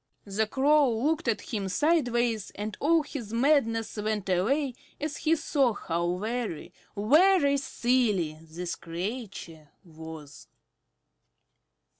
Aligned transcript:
The 0.25 0.47
Crow 0.47 0.89
looked 0.97 1.27
at 1.27 1.41
him 1.53 1.69
sideways, 1.69 2.49
and 2.55 2.75
all 2.79 3.03
his 3.03 3.31
madness 3.33 3.97
went 3.97 4.29
away 4.29 4.73
as 4.99 5.17
he 5.17 5.35
saw 5.35 5.73
how 5.73 6.15
very, 6.15 6.73
very 6.97 7.57
silly 7.57 8.39
this 8.41 8.75
creature 8.75 9.69
was. 9.83 10.47